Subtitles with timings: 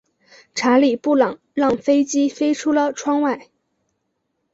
[0.55, 3.49] 查理布朗让飞机飞出了窗外。